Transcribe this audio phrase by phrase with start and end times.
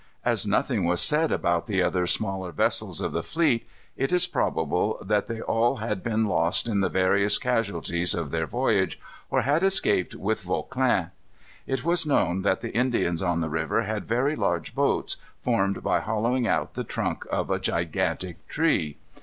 [0.25, 4.97] As nothing was said about the other smaller vessels of the fleet, it is probable
[4.99, 9.61] that they all had been lost in the various casualties of their voyage, or had
[9.61, 11.11] escaped with Vauclin.
[11.67, 15.99] It was known that the Indians on the river had very large boats, formed by
[15.99, 18.97] hollowing out the trunk of a gigantic tree.